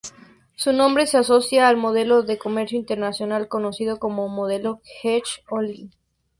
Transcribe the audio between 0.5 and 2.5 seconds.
Su nombre se asocia al modelo de